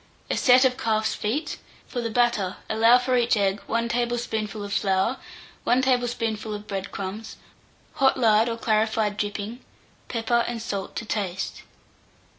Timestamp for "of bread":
6.55-6.91